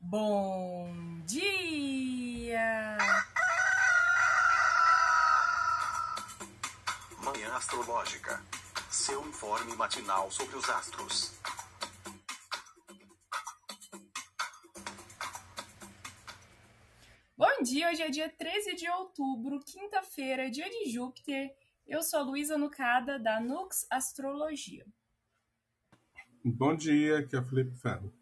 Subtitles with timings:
[0.00, 2.96] Bom dia!
[7.22, 8.40] Manhã Astrológica.
[8.90, 11.32] Seu informe matinal sobre os astros.
[17.36, 21.54] Bom dia, hoje é dia 13 de outubro, quinta-feira, dia de Júpiter.
[21.86, 24.86] Eu sou a Luísa Nucada, da Nux Astrologia.
[26.44, 28.12] Bom dia, aqui é o Felipe Ferro.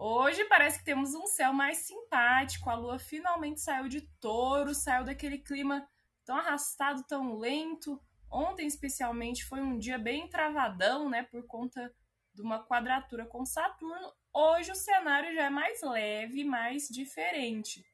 [0.00, 5.04] Hoje parece que temos um céu mais simpático, a lua finalmente saiu de touro, saiu
[5.04, 5.84] daquele clima
[6.24, 8.00] tão arrastado, tão lento.
[8.30, 11.92] Ontem, especialmente, foi um dia bem travadão, né, por conta
[12.32, 14.12] de uma quadratura com Saturno.
[14.32, 17.84] Hoje o cenário já é mais leve, mais diferente.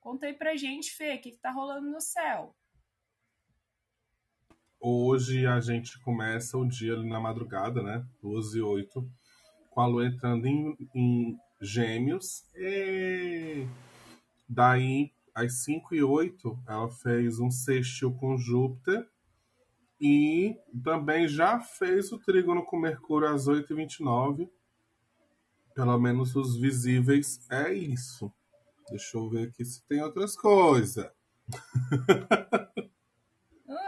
[0.00, 2.56] Conta aí pra gente, Fê, o que, que tá rolando no céu?
[4.80, 8.04] Hoje a gente começa o dia na madrugada, né?
[8.20, 9.08] 12 e 8,
[9.70, 12.44] com a lua entrando em, em gêmeos.
[12.54, 13.66] E
[14.48, 19.08] daí, às 5 e 8, ela fez um sextil com Júpiter.
[20.00, 24.50] E também já fez o trígono com Mercúrio às 8 e 29
[25.74, 28.32] pelo menos os visíveis é isso.
[28.88, 31.10] Deixa eu ver aqui se tem outras coisas.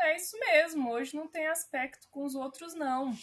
[0.02, 0.90] é isso mesmo.
[0.90, 3.14] Hoje não tem aspecto com os outros, não.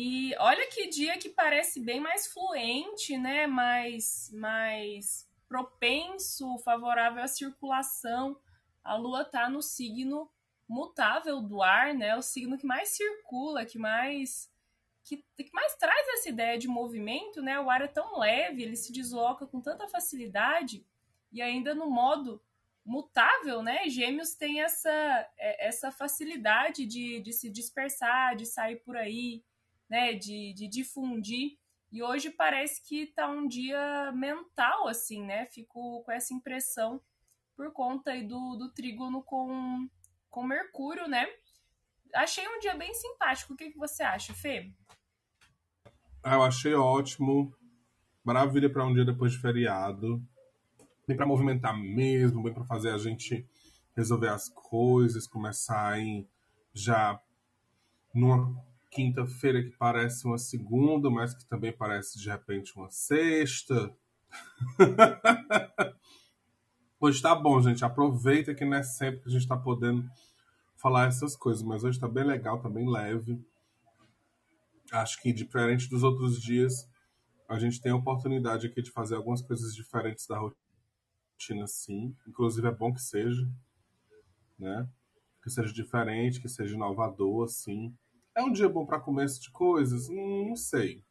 [0.00, 3.48] E olha que dia que parece bem mais fluente, né?
[3.48, 8.38] Mais, mais propenso, favorável à circulação.
[8.84, 10.30] A Lua tá no signo
[10.68, 12.14] mutável do ar, né?
[12.14, 14.48] O signo que mais circula, que mais
[15.02, 17.58] que, que mais traz essa ideia de movimento, né?
[17.58, 20.86] O ar é tão leve, ele se desloca com tanta facilidade
[21.32, 22.40] e ainda no modo
[22.84, 23.88] mutável, né?
[23.88, 29.42] Gêmeos tem essa, é, essa facilidade de, de se dispersar, de sair por aí,
[29.88, 30.14] né?
[30.14, 31.58] De, de difundir.
[31.90, 35.46] E hoje parece que tá um dia mental, assim, né?
[35.46, 37.00] Fico com essa impressão
[37.56, 39.88] por conta aí do, do trígono com,
[40.30, 41.26] com Mercúrio, né?
[42.14, 43.52] Achei um dia bem simpático.
[43.52, 44.70] O que, que você acha, Fê?
[46.22, 47.54] Ah, eu achei ótimo.
[48.22, 50.22] Maravilha para um dia depois de feriado.
[51.06, 53.48] Bem para movimentar mesmo, bem para fazer a gente
[53.96, 56.28] resolver as coisas, começar em
[56.72, 57.20] já
[58.14, 58.62] numa
[58.98, 63.94] quinta-feira que parece uma segunda, mas que também parece de repente uma sexta.
[67.00, 67.84] hoje tá bom, gente.
[67.84, 70.04] Aproveita que não é sempre que a gente tá podendo
[70.76, 73.40] falar essas coisas, mas hoje tá bem legal, tá bem leve
[74.92, 76.88] acho que diferente dos outros dias,
[77.48, 82.14] a gente tem a oportunidade aqui de fazer algumas coisas diferentes da rotina, sim.
[82.26, 83.48] Inclusive é bom que seja,
[84.58, 84.88] né?
[85.42, 87.94] Que seja diferente, que seja inovador, assim.
[88.38, 90.08] É um dia bom para começo de coisas?
[90.08, 91.02] Hum, não sei.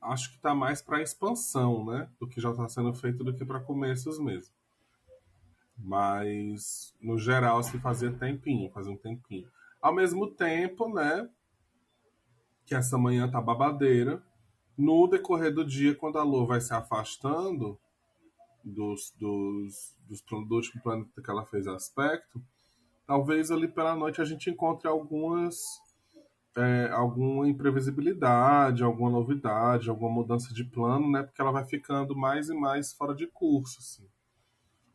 [0.00, 2.08] Acho que tá mais para expansão, né?
[2.18, 4.54] Do que já está sendo feito do que para começos mesmo.
[5.76, 9.50] Mas, no geral, se fazia tempinho, fazia um tempinho.
[9.82, 11.28] Ao mesmo tempo, né?
[12.70, 14.22] que essa manhã tá babadeira.
[14.78, 17.76] No decorrer do dia, quando a Lua vai se afastando
[18.64, 22.40] dos, dos, dos, do último planeta que ela fez aspecto,
[23.10, 25.56] talvez ali pela noite a gente encontre algumas
[26.56, 31.24] é, alguma imprevisibilidade, alguma novidade, alguma mudança de plano, né?
[31.24, 34.08] Porque ela vai ficando mais e mais fora de curso, assim.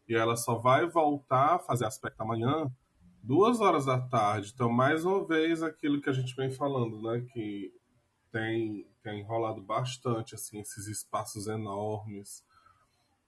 [0.08, 2.72] E ela só vai voltar a fazer aspecto amanhã
[3.22, 4.54] duas horas da tarde.
[4.56, 7.20] Então, mais uma vez, aquilo que a gente vem falando, né?
[7.34, 7.74] Que
[8.32, 12.46] tem, tem rolado bastante, assim, esses espaços enormes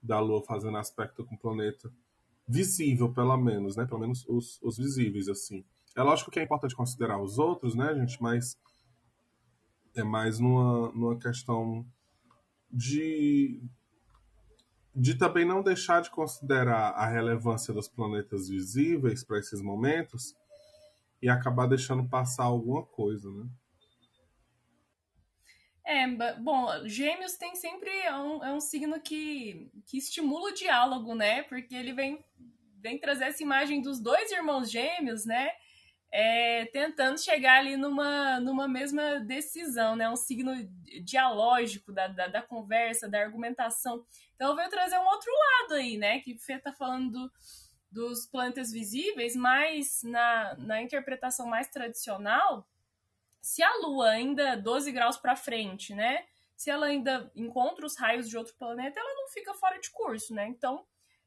[0.02, 1.92] da Lua fazendo aspecto com o planeta.
[2.48, 3.84] Visível, pelo menos, né?
[3.84, 5.64] Pelo menos os, os visíveis, assim.
[5.94, 8.22] É lógico que é importante considerar os outros, né, gente?
[8.22, 8.58] Mas
[9.94, 11.84] é mais numa, numa questão
[12.70, 13.60] de
[14.94, 20.34] de também não deixar de considerar a relevância dos planetas visíveis para esses momentos
[21.22, 23.46] e acabar deixando passar alguma coisa, né?
[25.90, 31.14] É, bom, Gêmeos tem sempre é um, é um signo que, que estimula o diálogo,
[31.14, 31.42] né?
[31.44, 32.22] Porque ele vem,
[32.76, 35.50] vem trazer essa imagem dos dois irmãos gêmeos, né?
[36.10, 40.08] é, tentando chegar ali numa, numa mesma decisão, né?
[40.08, 40.52] Um signo
[41.02, 44.04] dialógico da, da, da, conversa, da argumentação.
[44.34, 46.20] Então, veio trazer um outro lado aí, né?
[46.20, 47.32] Que Fê tá falando do,
[47.90, 52.66] dos planetas visíveis, mas na, na interpretação mais tradicional,
[53.40, 56.26] se a Lua ainda 12 graus para frente, né?
[56.56, 60.34] Se ela ainda encontra os raios de outro planeta, ela não fica fora de curso,
[60.34, 60.46] né?
[60.48, 60.84] Então,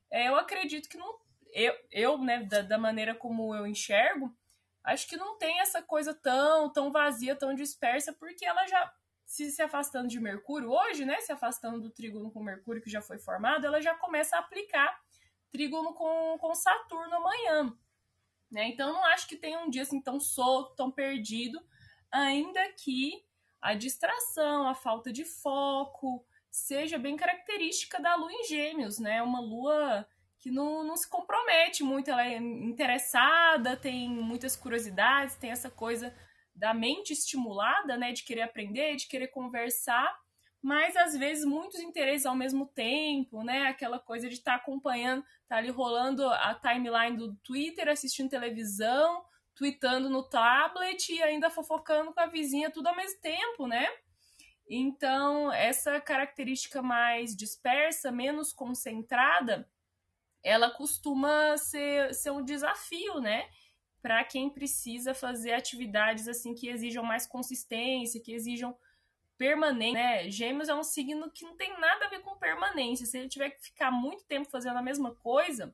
[0.10, 1.20] é, eu acredito que não.
[1.54, 4.34] Eu, eu né, da, da maneira como eu enxergo,
[4.84, 8.94] acho que não tem essa coisa tão, tão vazia, tão dispersa, porque ela já
[9.26, 11.20] se, se afastando de Mercúrio hoje, né?
[11.22, 15.00] Se afastando do trígono com Mercúrio que já foi formado, ela já começa a aplicar
[15.50, 17.78] trígono com, com Saturno amanhã.
[18.52, 18.68] Né?
[18.68, 21.62] Então, não acho que tenha um dia assim tão solto, tão perdido,
[22.12, 23.24] ainda que
[23.62, 29.22] a distração, a falta de foco seja bem característica da lua em Gêmeos, né?
[29.22, 30.08] Uma lua
[30.42, 36.14] que não, não se compromete muito, ela é interessada, tem muitas curiosidades, tem essa coisa
[36.54, 40.20] da mente estimulada, né, de querer aprender, de querer conversar,
[40.62, 45.24] mas às vezes muitos interesses ao mesmo tempo, né, aquela coisa de estar tá acompanhando,
[45.48, 49.24] tá ali rolando a timeline do Twitter, assistindo televisão,
[49.62, 53.88] tweetando no tablet e ainda fofocando com a vizinha tudo ao mesmo tempo, né?
[54.68, 59.70] Então, essa característica mais dispersa, menos concentrada,
[60.42, 63.48] ela costuma ser, ser um desafio, né?
[64.02, 68.76] para quem precisa fazer atividades assim que exijam mais consistência, que exijam
[69.38, 70.30] permanência, né?
[70.30, 73.06] Gêmeos é um signo que não tem nada a ver com permanência.
[73.06, 75.72] Se ele tiver que ficar muito tempo fazendo a mesma coisa,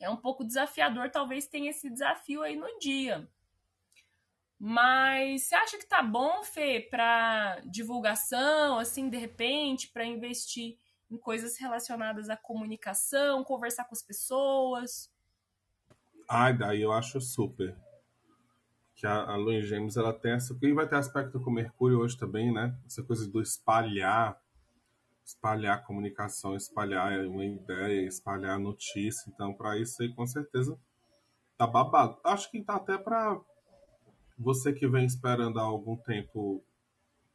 [0.00, 3.28] é um pouco desafiador, talvez tenha esse desafio aí no dia.
[4.58, 10.76] Mas você acha que tá bom, Fê, para divulgação, assim, de repente, para investir
[11.10, 15.10] em coisas relacionadas à comunicação, conversar com as pessoas?
[16.28, 17.76] Ai, daí eu acho super.
[18.94, 20.56] Que a, a Lua Gêmeos, ela tem essa...
[20.60, 22.76] E vai ter aspecto com Mercúrio hoje também, né?
[22.86, 24.38] Essa coisa do espalhar,
[25.30, 29.30] espalhar comunicação, espalhar uma ideia, espalhar notícia.
[29.30, 30.78] Então, para isso aí, com certeza,
[31.56, 32.18] tá babado.
[32.24, 33.40] Acho que tá até para
[34.36, 36.64] você que vem esperando há algum tempo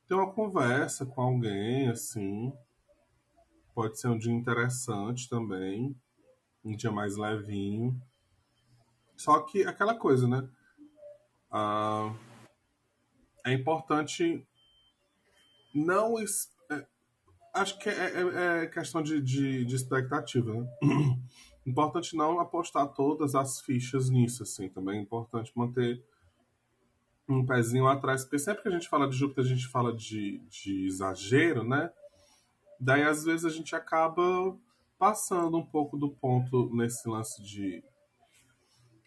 [0.08, 2.54] ter uma conversa com alguém, assim.
[3.74, 5.96] Pode ser um dia interessante também,
[6.64, 8.00] um dia mais levinho.
[9.16, 10.48] Só que aquela coisa, né?
[11.50, 12.14] Ah,
[13.46, 14.46] é importante
[15.74, 16.20] não.
[16.20, 16.24] É,
[17.56, 20.68] acho que é, é, é questão de, de, de, expectativa, né?
[21.66, 24.70] importante não apostar todas as fichas nisso, assim.
[24.70, 26.04] Também é importante manter
[27.28, 30.40] um pezinho atrás, porque sempre que a gente fala de Júpiter, a gente fala de,
[30.48, 31.90] de exagero, né?
[32.80, 34.56] Daí, às vezes, a gente acaba
[35.00, 37.84] passando um pouco do ponto nesse lance de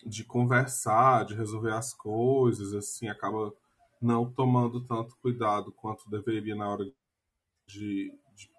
[0.06, 3.52] de conversar, de resolver as coisas, assim, acaba
[4.00, 6.94] não tomando tanto cuidado quanto deveria na hora de,
[7.66, 8.12] de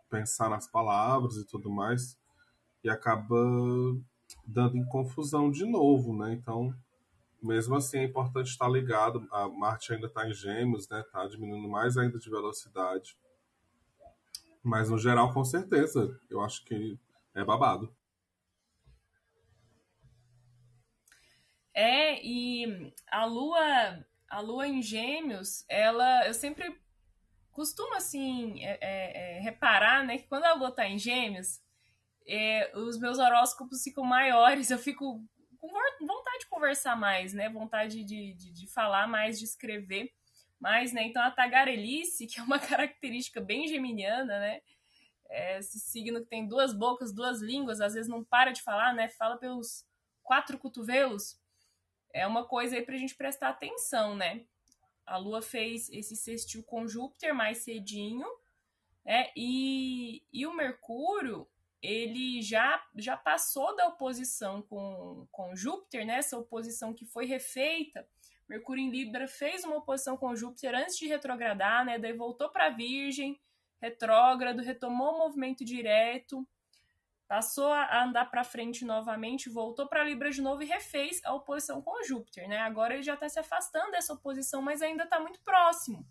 [0.09, 2.17] pensar nas palavras e tudo mais,
[2.83, 3.35] e acaba
[4.45, 6.33] dando em confusão de novo, né?
[6.33, 6.73] Então,
[7.41, 9.27] mesmo assim, é importante estar ligado.
[9.31, 11.01] A Marte ainda está em gêmeos, né?
[11.01, 13.17] Está diminuindo mais ainda de velocidade.
[14.61, 16.99] Mas, no geral, com certeza, eu acho que
[17.33, 17.93] é babado.
[21.73, 26.77] É, e a lua, a lua em gêmeos, ela, eu sempre
[27.59, 31.59] costumo, assim, é, é, é, reparar, né, que quando a lua tá em gêmeos,
[32.25, 35.21] é, os meus horóscopos ficam maiores, eu fico
[35.59, 35.67] com
[36.07, 40.09] vontade de conversar mais, né, vontade de, de, de falar mais, de escrever
[40.57, 44.61] mais, né, então a tagarelice, que é uma característica bem geminiana, né,
[45.29, 48.93] é esse signo que tem duas bocas, duas línguas, às vezes não para de falar,
[48.93, 49.85] né, fala pelos
[50.23, 51.37] quatro cotovelos,
[52.13, 54.45] é uma coisa aí a gente prestar atenção, né?
[55.09, 58.27] A Lua fez esse sextil com Júpiter mais cedinho,
[59.03, 59.31] né?
[59.35, 61.47] E, e o Mercúrio,
[61.81, 66.17] ele já, já passou da oposição com, com Júpiter, né?
[66.17, 68.07] Essa oposição que foi refeita.
[68.47, 71.97] Mercúrio em Libra fez uma oposição com Júpiter antes de retrogradar, né?
[71.97, 73.39] Daí voltou para Virgem,
[73.81, 76.47] retrógrado, retomou o movimento direto
[77.29, 81.79] passou a andar para frente novamente, voltou para Libra de novo e refez a oposição
[81.79, 82.57] com Júpiter, né?
[82.57, 86.03] Agora ele já está se afastando dessa oposição, mas ainda está muito próximo,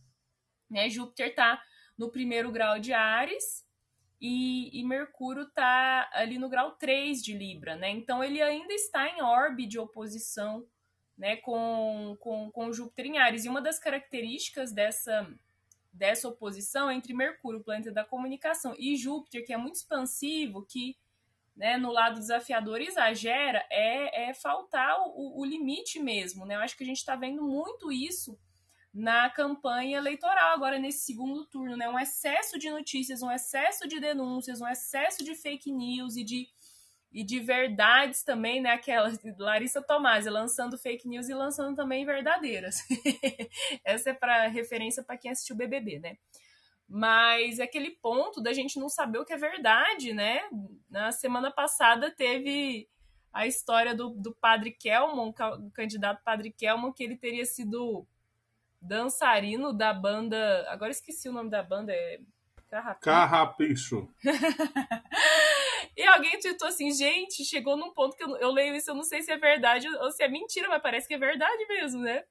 [0.71, 0.89] né?
[0.89, 1.61] Júpiter está
[1.99, 3.67] no primeiro grau de Ares
[4.21, 7.91] e, e Mercúrio está ali no grau 3 de Libra, né?
[7.91, 10.65] Então ele ainda está em orbe de oposição,
[11.17, 11.35] né?
[11.39, 13.45] Com, com, com Júpiter em Ares.
[13.45, 15.29] E uma das características dessa
[15.91, 20.97] dessa oposição entre Mercúrio, planeta da comunicação, e Júpiter, que é muito expansivo, que
[21.59, 26.47] né, no lado desafiador exagera é, é faltar o, o limite mesmo.
[26.47, 26.55] Né?
[26.55, 28.39] Eu acho que a gente está vendo muito isso
[28.95, 31.89] na campanha eleitoral, agora nesse segundo turno, né?
[31.89, 36.49] Um excesso de notícias, um excesso de denúncias, um excesso de fake news e de,
[37.13, 38.71] e de verdades também, né?
[38.71, 42.79] Aquela Larissa Tomás lançando fake news e lançando também verdadeiras.
[43.85, 46.17] Essa é para referência para quem assistiu BBB, né?
[46.89, 50.41] Mas é aquele ponto da gente não saber o que é verdade, né?
[50.89, 52.89] Na semana passada teve
[53.33, 58.07] a história do, do padre Kelmon, o candidato padre Kelmon, que ele teria sido
[58.81, 60.67] dançarino da banda.
[60.71, 62.21] Agora esqueci o nome da banda, é.
[62.71, 63.01] Carrapicho.
[63.05, 64.09] Carrapicho.
[65.97, 69.03] e alguém tweetou assim, gente, chegou num ponto que eu, eu leio isso, eu não
[69.03, 72.25] sei se é verdade ou se é mentira, mas parece que é verdade mesmo, né?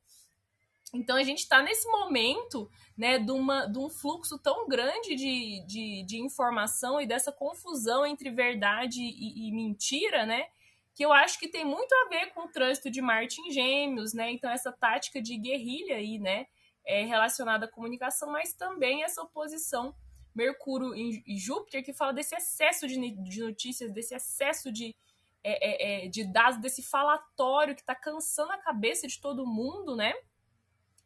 [0.93, 5.65] Então a gente está nesse momento né, de, uma, de um fluxo tão grande de,
[5.65, 10.47] de, de informação e dessa confusão entre verdade e, e, mentira, né?
[10.95, 14.13] Que eu acho que tem muito a ver com o trânsito de Marte em Gêmeos,
[14.13, 14.31] né?
[14.31, 16.47] Então, essa tática de guerrilha aí, né?
[16.85, 19.93] É relacionada à comunicação, mas também essa oposição
[20.33, 24.95] Mercúrio e Júpiter, que fala desse excesso de, de notícias, desse excesso de,
[25.43, 29.95] é, é, é de dados, desse falatório que está cansando a cabeça de todo mundo,
[29.95, 30.13] né?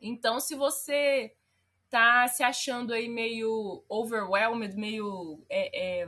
[0.02, 1.36] Então, se você
[1.90, 5.46] tá se achando aí meio overwhelmed, meio.
[5.50, 6.08] É, é...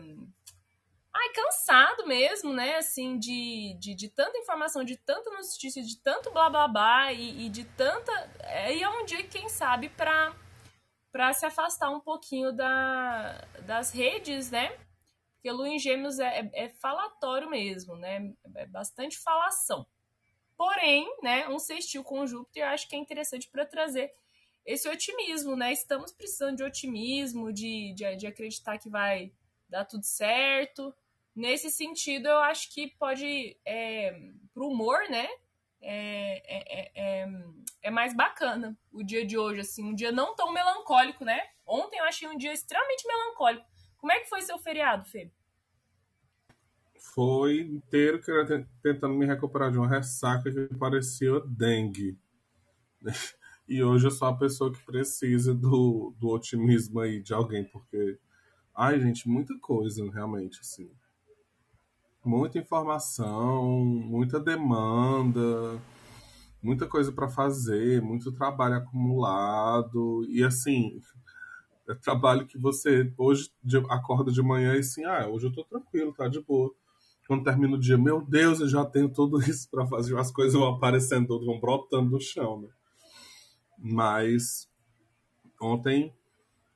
[1.16, 2.78] Ai, cansado mesmo, né?
[2.78, 7.46] Assim, de, de, de tanta informação, de tanta notícia, de tanto blá blá blá e,
[7.46, 8.12] e de tanta.
[8.66, 10.36] Aí é um dia, quem sabe, para
[11.12, 14.76] para se afastar um pouquinho da, das redes, né?
[15.36, 18.34] Porque Lua em Gêmeos é, é, é falatório mesmo, né?
[18.56, 19.86] É bastante falação.
[20.57, 24.13] Porém, né, um sextil com Júpiter eu acho que é interessante para trazer
[24.65, 25.74] esse otimismo, né?
[25.74, 29.31] Estamos precisando de otimismo, de, de, de, acreditar que vai
[29.67, 30.95] dar tudo certo.
[31.36, 34.17] Nesse sentido, eu acho que pode, é,
[34.53, 35.27] pro humor, né?
[35.81, 37.27] É, é, é,
[37.81, 41.41] é, mais bacana o dia de hoje, assim, um dia não tão melancólico, né?
[41.65, 43.65] Ontem eu achei um dia extremamente melancólico.
[43.98, 45.29] Como é que foi seu feriado, Fê?
[47.03, 48.19] Foi inteiro
[48.81, 52.17] tentando me recuperar de uma ressaca que parecia dengue.
[53.65, 58.19] E hoje eu sou a pessoa que precisa do, do otimismo aí de alguém, porque,
[58.75, 60.91] ai, gente, muita coisa, realmente, assim.
[62.25, 65.79] Muita informação, muita demanda,
[66.62, 70.25] muita coisa para fazer, muito trabalho acumulado.
[70.27, 71.00] E, assim,
[71.88, 73.50] é trabalho que você hoje
[73.89, 76.75] acorda de manhã e assim, ah, hoje eu tô tranquilo, tá de boa.
[77.27, 80.53] Quando termina o dia, meu Deus, eu já tenho tudo isso para fazer, as coisas
[80.53, 82.70] vão aparecendo, vão brotando do chão, né?
[83.77, 84.70] Mas
[85.60, 86.13] ontem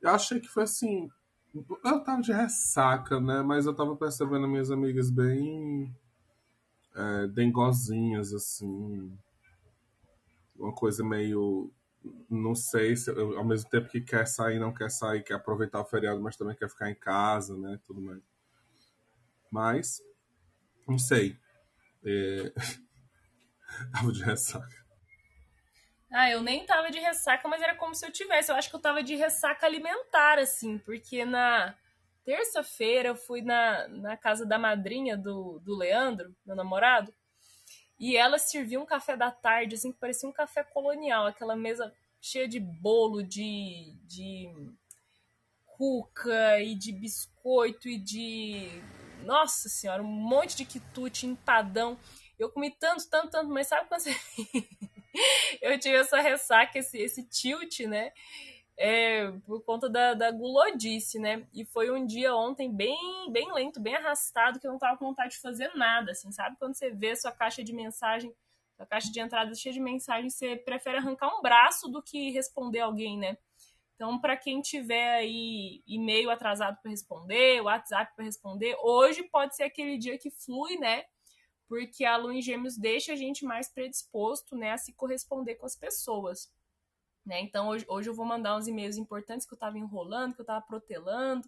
[0.01, 1.09] eu achei que foi assim.
[1.53, 3.41] Eu tava de ressaca, né?
[3.41, 5.93] Mas eu tava percebendo minhas amigas bem
[6.95, 9.11] é, dengozinhas, assim.
[10.55, 11.71] Uma coisa meio.
[12.29, 15.85] Não sei se ao mesmo tempo que quer sair, não quer sair, quer aproveitar o
[15.85, 17.79] feriado, mas também quer ficar em casa, né?
[17.85, 18.21] Tudo mais.
[19.51, 20.01] Mas,
[20.87, 21.37] não sei.
[22.05, 22.53] É...
[23.91, 24.87] tava de ressaca.
[26.11, 28.51] Ah, eu nem tava de ressaca, mas era como se eu tivesse.
[28.51, 31.75] Eu acho que eu tava de ressaca alimentar, assim, porque na
[32.23, 37.13] terça-feira eu fui na, na casa da madrinha do, do Leandro, meu namorado,
[37.99, 41.93] e ela serviu um café da tarde, assim, que parecia um café colonial, aquela mesa
[42.21, 44.49] cheia de bolo, de, de
[45.65, 48.81] cuca e de biscoito e de.
[49.27, 51.99] Nossa senhora, um monte de quitute, empadão.
[52.39, 54.15] Eu comi tanto, tanto, tanto, mas sabe quando você.
[55.61, 58.13] eu tive essa ressaca, esse, esse tilt, né?
[58.77, 61.45] É, por conta da, da gulodice, né?
[61.53, 65.07] E foi um dia ontem bem, bem lento, bem arrastado, que eu não tava com
[65.07, 66.55] vontade de fazer nada, assim, sabe?
[66.57, 68.33] Quando você vê a sua caixa de mensagem,
[68.79, 72.79] a caixa de entrada cheia de mensagem, você prefere arrancar um braço do que responder
[72.79, 73.37] alguém, né?
[73.97, 79.63] Então, para quem tiver aí e-mail atrasado para responder, WhatsApp para responder, hoje pode ser
[79.63, 81.03] aquele dia que flui, né?
[81.67, 85.65] porque a lua em gêmeos deixa a gente mais predisposto né, a se corresponder com
[85.65, 86.51] as pessoas.
[87.25, 87.41] Né?
[87.41, 90.43] Então, hoje, hoje eu vou mandar uns e-mails importantes que eu estava enrolando, que eu
[90.43, 91.47] estava protelando.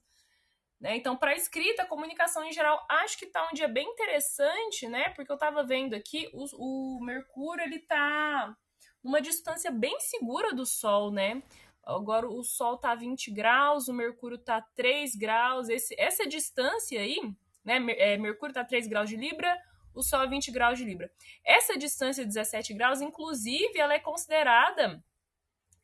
[0.79, 0.97] Né?
[0.97, 5.09] Então, para escrita, comunicação em geral, acho que está um dia bem interessante, né?
[5.09, 8.55] Porque eu estava vendo aqui, o, o Mercúrio ele está
[9.03, 11.41] numa distância bem segura do Sol, né?
[11.83, 15.69] Agora o Sol a 20 graus, o Mercúrio a 3 graus.
[15.69, 17.19] Esse, essa distância aí,
[17.63, 17.77] né?
[17.97, 19.57] É, Mercúrio a 3 graus de Libra,
[19.93, 21.11] o Sol a 20 graus de Libra.
[21.43, 25.03] Essa distância de 17 graus, inclusive, ela é considerada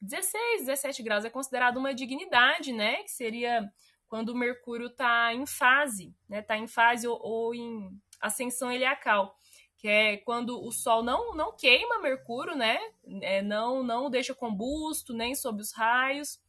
[0.01, 3.03] 16, 17 graus é considerada uma dignidade, né?
[3.03, 3.71] Que seria
[4.07, 6.39] quando o Mercúrio está em fase, né?
[6.39, 7.89] Está em fase ou, ou, em
[8.21, 9.35] ascensão heliacal,
[9.85, 12.79] que é quando o Sol não não queima Mercúrio, né?
[13.21, 16.41] É, não não deixa combusto nem sob os raios,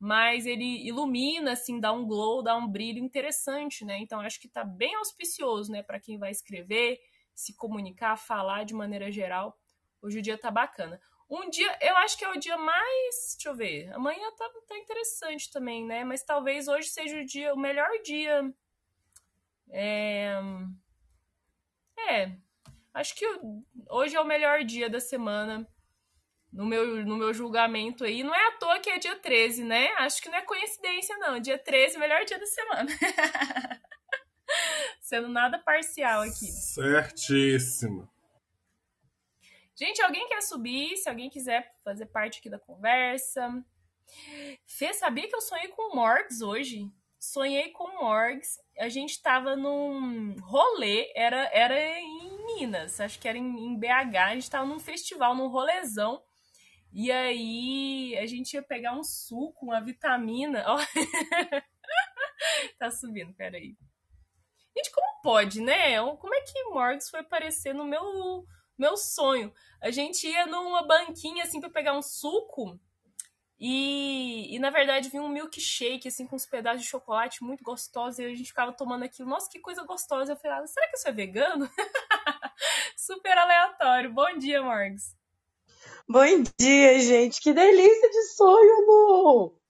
[0.00, 3.98] mas ele ilumina, assim, dá um glow, dá um brilho interessante, né?
[3.98, 6.98] Então acho que está bem auspicioso, né, para quem vai escrever,
[7.34, 9.58] se comunicar, falar de maneira geral.
[10.00, 10.98] Hoje o dia tá bacana.
[11.28, 13.34] Um dia, eu acho que é o dia mais.
[13.34, 13.92] Deixa eu ver.
[13.92, 16.04] Amanhã tá, tá interessante também, né?
[16.04, 18.50] Mas talvez hoje seja o dia, o melhor dia.
[19.70, 20.40] É.
[22.08, 22.47] É.
[22.98, 23.24] Acho que
[23.88, 25.64] hoje é o melhor dia da semana
[26.52, 28.24] no meu, no meu julgamento aí.
[28.24, 29.86] Não é à toa que é dia 13, né?
[29.98, 31.38] Acho que não é coincidência, não.
[31.38, 32.90] Dia 13, melhor dia da semana.
[35.00, 36.46] Sendo nada parcial aqui.
[36.46, 38.10] Certíssimo.
[39.76, 40.96] Gente, alguém quer subir?
[40.96, 43.64] Se alguém quiser fazer parte aqui da conversa.
[44.66, 46.90] Fê, sabia que eu sonhei com Morgs hoje?
[47.16, 48.58] Sonhei com Morgs.
[48.76, 52.17] A gente tava num rolê, era, era em
[52.56, 54.16] Minas, acho que era em, em BH.
[54.16, 56.22] A gente tava num festival, num rolezão.
[56.92, 60.64] E aí a gente ia pegar um suco, uma vitamina.
[60.66, 60.78] Ó.
[62.78, 63.76] tá subindo, peraí.
[64.76, 66.00] Gente, como pode, né?
[66.16, 68.44] Como é que Morgs foi aparecer no meu,
[68.78, 69.52] meu sonho?
[69.82, 72.80] A gente ia numa banquinha assim para pegar um suco.
[73.60, 78.18] E, e na verdade vinha um milkshake, assim, com uns pedaços de chocolate muito gostosos.
[78.18, 79.28] E a gente ficava tomando aquilo.
[79.28, 80.32] Nossa, que coisa gostosa.
[80.32, 81.68] Eu falei, ah, será que isso é vegano?
[82.96, 84.12] Super aleatório.
[84.12, 85.16] Bom dia, Morgs.
[86.08, 86.24] Bom
[86.58, 87.40] dia, gente.
[87.40, 89.60] Que delícia de sonho, Lu!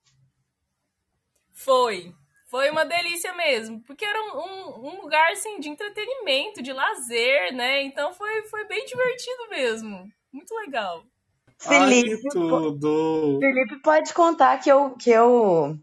[1.52, 2.14] Foi.
[2.46, 3.82] Foi uma delícia mesmo.
[3.82, 7.82] Porque era um, um, um, lugar, assim, de entretenimento, de lazer, né?
[7.82, 10.12] Então foi, foi bem divertido mesmo.
[10.32, 11.04] Muito legal.
[11.58, 13.38] Felipe, Ai, tudo!
[13.40, 15.76] Felipe pode contar que eu, que eu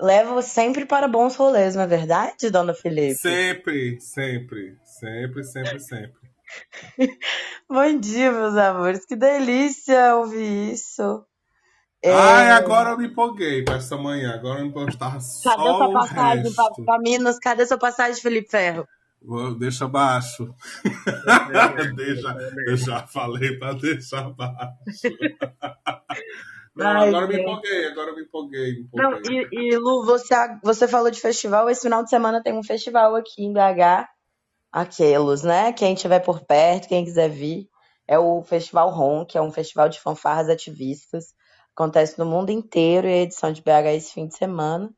[0.00, 3.14] levo sempre para bons rolês, não é verdade, dona Felipe?
[3.14, 6.28] Sempre, sempre, sempre, sempre, sempre.
[7.68, 9.04] Bom dia, meus amores.
[9.04, 11.24] Que delícia ouvir isso.
[12.02, 12.12] É...
[12.12, 14.34] Ai, agora eu me empolguei para essa manhã.
[14.34, 14.72] Agora eu me
[15.20, 16.52] só Cadê sua passagem
[16.86, 17.38] para Minas?
[17.38, 18.86] Cadê sua passagem, Felipe Ferro?
[19.58, 20.54] Deixa abaixo.
[21.96, 24.78] deixa, eu já falei para deixar abaixo.
[26.76, 28.72] Não, Ai, agora me empolguei, agora me empolguei.
[28.74, 29.02] Me empolguei.
[29.02, 31.68] Não, e, e, Lu, você, você falou de festival.
[31.68, 34.06] Esse final de semana tem um festival aqui em BH
[34.70, 35.72] Aquelos, né?
[35.72, 37.68] Quem estiver por perto, quem quiser vir,
[38.06, 41.34] é o Festival ROM, que é um festival de fanfarras ativistas.
[41.74, 44.90] Acontece no mundo inteiro e a edição de BH é esse fim de semana.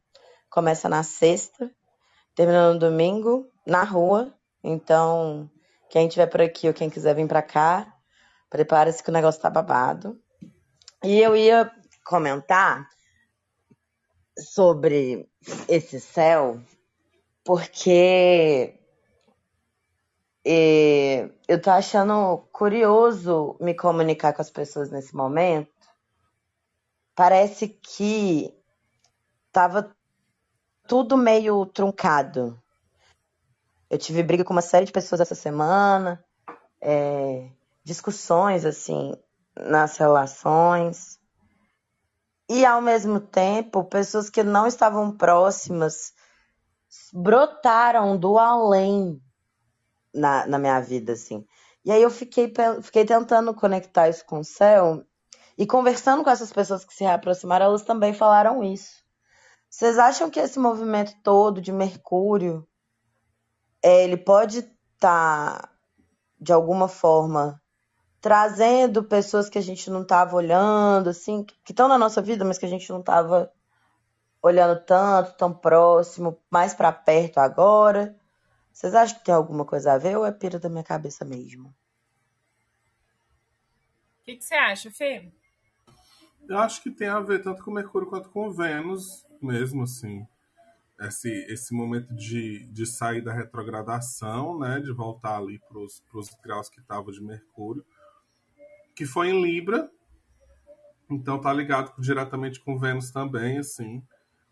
[0.51, 1.71] Começa na sexta,
[2.35, 4.33] termina no domingo, na rua.
[4.63, 5.51] Então,
[5.89, 7.95] quem estiver por aqui ou quem quiser vir para cá,
[8.49, 10.21] prepare-se que o negócio tá babado.
[11.03, 11.71] E eu ia
[12.05, 12.89] comentar
[14.39, 15.29] sobre
[15.69, 16.61] esse céu,
[17.45, 18.81] porque
[20.45, 25.71] e eu tô achando curioso me comunicar com as pessoas nesse momento.
[27.15, 28.55] Parece que
[29.53, 29.95] tava
[30.89, 32.61] tudo meio truncado.
[33.91, 36.25] Eu tive briga com uma série de pessoas essa semana,
[36.81, 37.51] é,
[37.83, 39.13] discussões assim
[39.57, 41.19] nas relações.
[42.49, 46.15] E ao mesmo tempo, pessoas que não estavam próximas
[47.13, 49.21] brotaram do além
[50.15, 51.45] na, na minha vida, assim.
[51.85, 55.05] E aí eu fiquei, fiquei tentando conectar isso com o céu
[55.57, 59.01] e conversando com essas pessoas que se reaproximaram, elas também falaram isso.
[59.69, 62.67] Vocês acham que esse movimento todo de Mercúrio,
[63.83, 65.69] é, ele pode estar, tá,
[66.41, 67.61] de alguma forma,
[68.21, 72.59] trazendo pessoas que a gente não estava olhando, assim, que estão na nossa vida, mas
[72.59, 73.53] que a gente não estava
[74.43, 78.17] olhando tanto, tão próximo, mais para perto agora?
[78.73, 81.69] Vocês acham que tem alguma coisa a ver ou é pira da minha cabeça mesmo?
[84.21, 85.31] O que, que você acha, Fê?
[86.49, 90.27] Eu acho que tem a ver tanto com Mercúrio quanto com Vênus, mesmo assim.
[91.01, 94.81] Esse, esse momento de, de sair da retrogradação, né?
[94.81, 97.85] De voltar ali para os graus que estavam de Mercúrio.
[98.95, 99.91] Que foi em Libra.
[101.11, 104.03] Então tá ligado diretamente com Vênus também, assim.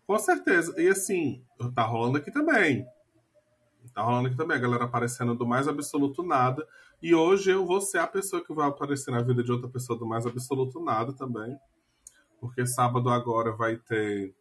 [0.07, 0.73] Com certeza.
[0.81, 2.85] E assim, tá rolando aqui também.
[3.93, 6.67] Tá rolando aqui também a galera aparecendo do mais absoluto nada.
[7.01, 9.97] E hoje eu vou ser a pessoa que vai aparecer na vida de outra pessoa
[9.97, 11.57] do mais absoluto nada também.
[12.39, 14.33] Porque sábado agora vai ter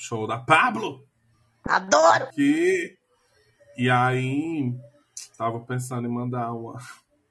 [0.00, 1.06] show da Pablo.
[1.68, 2.24] Adoro!
[2.24, 2.96] Aqui.
[3.76, 4.74] E aí,
[5.36, 6.78] tava pensando em mandar uma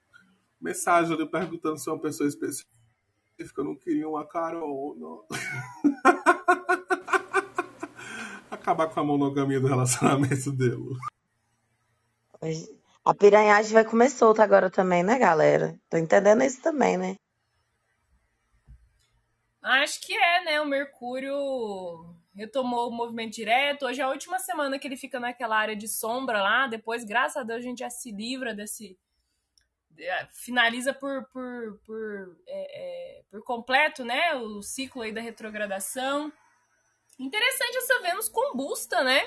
[0.61, 5.23] mensagem ali perguntando se uma pessoa específica não queria uma carona.
[8.51, 10.95] acabar com a monogamia do relacionamento dele.
[13.03, 15.75] A piranhagem vai comer solta agora também, né, galera?
[15.89, 17.15] Tô entendendo isso também, né?
[19.61, 20.61] Acho que é, né?
[20.61, 23.85] O Mercúrio retomou o movimento direto.
[23.85, 26.67] Hoje é a última semana que ele fica naquela área de sombra lá.
[26.67, 28.97] Depois, graças a Deus, a gente já se livra desse.
[29.97, 34.35] É, finaliza por, por, por, é, é, por completo, né?
[34.35, 36.31] O ciclo aí da retrogradação.
[37.19, 39.21] Interessante essa Vênus combusta, né?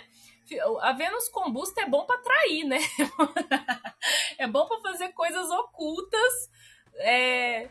[0.81, 2.79] A Vênus combusta é bom para atrair, né?
[4.39, 6.51] é bom para fazer coisas ocultas.
[6.97, 7.69] É...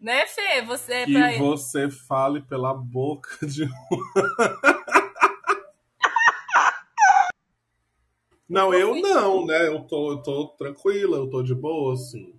[0.00, 0.62] Né, Fê?
[0.62, 1.38] Você é Que pra...
[1.38, 3.68] você fale pela boca de um.
[8.48, 9.68] Não, eu não, né?
[9.68, 12.34] Eu tô, eu tô tranquila, eu tô de boa, assim.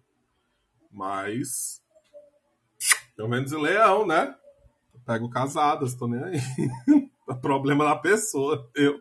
[0.92, 1.80] Mas.
[3.16, 4.36] Pelo menos em leão, né?
[4.92, 6.40] Eu pego casadas, tô nem aí.
[7.30, 8.68] É problema da pessoa.
[8.74, 9.00] Eu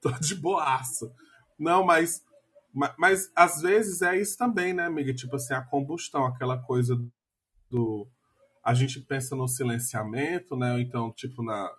[0.00, 1.12] tô de boaça.
[1.58, 2.24] Não, mas,
[2.72, 2.94] mas.
[2.96, 5.12] Mas às vezes é isso também, né, amiga?
[5.12, 6.98] Tipo assim, a combustão, aquela coisa
[7.70, 8.06] do.
[8.64, 10.72] A gente pensa no silenciamento, né?
[10.72, 11.70] Ou então, tipo, na.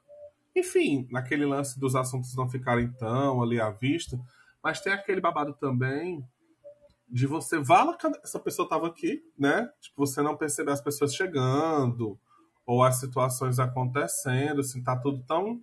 [0.55, 4.19] Enfim, naquele lance dos assuntos não ficarem tão ali à vista.
[4.63, 6.23] Mas tem aquele babado também
[7.09, 9.69] de você vala essa pessoa estava aqui, né?
[9.81, 12.19] Tipo, você não perceber as pessoas chegando
[12.65, 15.59] ou as situações acontecendo, assim, tá tudo tão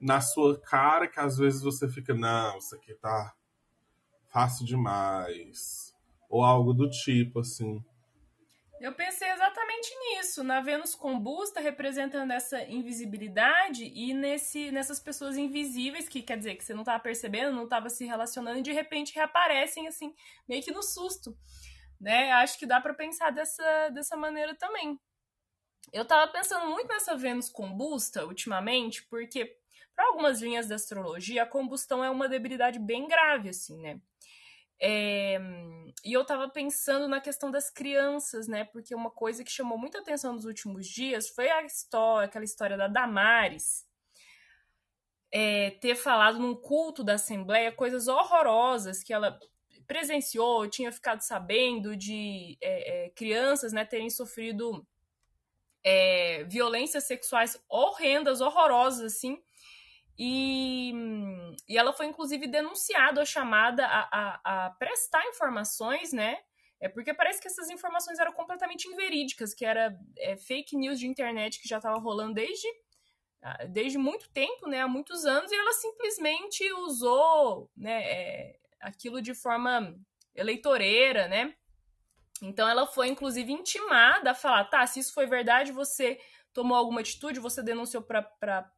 [0.00, 3.34] na sua cara que às vezes você fica, não, isso aqui tá
[4.30, 5.94] fácil demais.
[6.28, 7.84] Ou algo do tipo, assim.
[8.80, 16.08] Eu pensei exatamente nisso, na Vênus combusta representando essa invisibilidade e nesse, nessas pessoas invisíveis,
[16.08, 19.14] que quer dizer que você não estava percebendo, não estava se relacionando e de repente
[19.14, 20.12] reaparecem assim,
[20.48, 21.36] meio que no susto.
[22.00, 22.32] Né?
[22.32, 24.98] Acho que dá para pensar dessa, dessa maneira também.
[25.92, 29.56] Eu estava pensando muito nessa Vênus combusta ultimamente, porque
[29.94, 34.00] para algumas linhas da astrologia a combustão é uma debilidade bem grave assim, né?
[34.86, 35.40] É,
[36.04, 38.64] e eu tava pensando na questão das crianças, né?
[38.64, 42.76] Porque uma coisa que chamou muita atenção nos últimos dias foi a história, aquela história
[42.76, 43.86] da Damares
[45.32, 49.40] é, ter falado num culto da Assembleia coisas horrorosas que ela
[49.86, 54.86] presenciou, tinha ficado sabendo de é, é crianças né, terem sofrido
[55.82, 59.42] é, violências sexuais horrendas, horrorosas, assim,
[60.18, 60.92] e,
[61.68, 66.38] e ela foi, inclusive, denunciada ou chamada a, a, a, prestar informações, né?
[66.80, 71.06] É porque parece que essas informações eram completamente inverídicas, que era é, fake news de
[71.06, 72.68] internet que já estava rolando desde,
[73.42, 74.82] ah, desde muito tempo, né?
[74.82, 79.98] Há muitos anos, e ela simplesmente usou né, é, aquilo de forma
[80.34, 81.54] eleitoreira, né?
[82.42, 86.20] Então ela foi, inclusive, intimada a falar: tá, se isso foi verdade, você
[86.52, 88.70] tomou alguma atitude, você denunciou para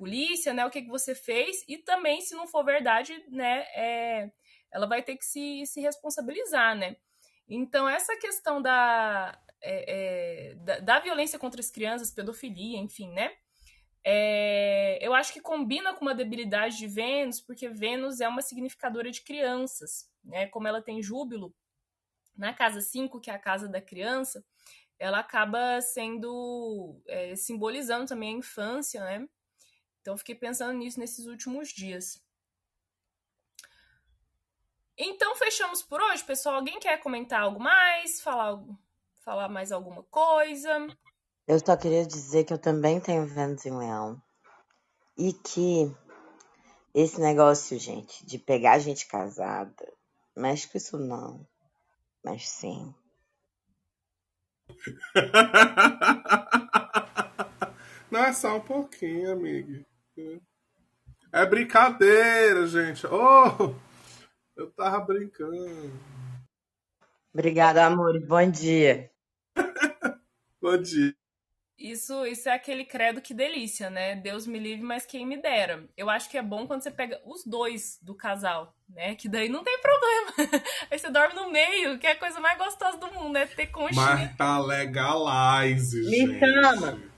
[0.00, 0.64] polícia, né?
[0.64, 3.66] O que, que você fez e também, se não for verdade, né?
[3.74, 4.32] É,
[4.72, 6.96] ela vai ter que se, se responsabilizar, né?
[7.46, 13.30] Então, essa questão da, é, é, da, da, violência contra as crianças, pedofilia, enfim, né?
[14.02, 19.10] É, eu acho que combina com uma debilidade de Vênus, porque Vênus é uma significadora
[19.10, 20.46] de crianças, né?
[20.46, 21.54] Como ela tem júbilo
[22.34, 24.42] na casa 5, que é a casa da criança,
[24.98, 29.28] ela acaba sendo é, simbolizando também a infância, né?
[30.00, 32.22] Então fiquei pensando nisso nesses últimos dias.
[34.96, 36.56] Então fechamos por hoje, pessoal.
[36.56, 38.20] Alguém quer comentar algo mais?
[38.20, 38.62] Falar,
[39.20, 40.88] falar mais alguma coisa?
[41.46, 44.22] Eu só queria dizer que eu também tenho Vênus em Leão.
[45.16, 45.94] E que
[46.94, 49.92] esse negócio, gente, de pegar gente casada,
[50.36, 51.46] mexe com isso não.
[52.22, 52.94] Mas sim.
[58.10, 59.84] Não é só um pouquinho, amiga.
[61.32, 63.06] É brincadeira, gente.
[63.06, 63.74] Oh,
[64.56, 65.92] eu tava brincando.
[67.32, 68.18] Obrigada, amor.
[68.26, 69.10] Bom dia.
[70.60, 71.14] Bom dia.
[71.78, 74.14] Isso, isso é aquele credo que delícia, né?
[74.14, 75.88] Deus me livre, mas quem me dera.
[75.96, 79.14] Eu acho que é bom quando você pega os dois do casal, né?
[79.14, 80.62] Que daí não tem problema.
[80.90, 83.68] Aí você dorme no meio, que é a coisa mais gostosa do mundo, é ter
[83.68, 84.04] conchinha.
[84.04, 86.32] Mas tá legalize, me gente.
[86.32, 87.09] Me chama.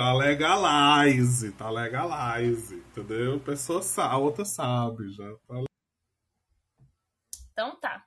[0.00, 3.36] Tá legalize, tá legalize, entendeu?
[3.36, 5.30] A pessoa sabe, a outra sabe já.
[5.46, 5.64] Tá...
[7.52, 8.02] Então tá.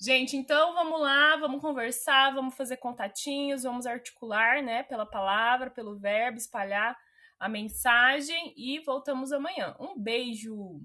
[0.00, 5.96] Gente, então vamos lá, vamos conversar, vamos fazer contatinhos, vamos articular, né, pela palavra, pelo
[5.96, 6.98] verbo, espalhar
[7.38, 9.76] a mensagem e voltamos amanhã.
[9.78, 10.82] Um beijo.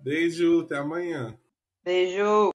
[0.00, 1.38] Beijo, até amanhã.
[1.84, 2.54] Beijo.